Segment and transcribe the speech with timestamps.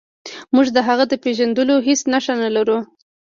[0.53, 2.79] موږ د هغه د پیژندلو هیڅ نښه نلرو.